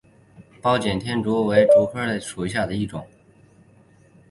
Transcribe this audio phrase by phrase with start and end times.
[0.63, 3.07] 包箨矢竹为禾本科青篱竹属下的一个种。